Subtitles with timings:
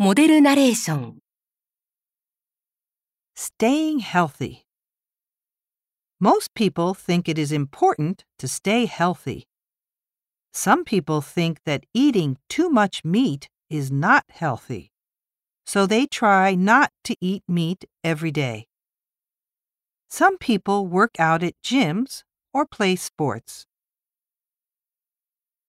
[0.00, 1.18] モデルナレーション
[3.34, 4.64] Staying healthy.
[6.20, 9.48] Most people think it is important to stay healthy.
[10.52, 14.92] Some people think that eating too much meat is not healthy,
[15.66, 18.68] so they try not to eat meat every day.
[20.08, 22.22] Some people work out at gyms
[22.54, 23.66] or play sports.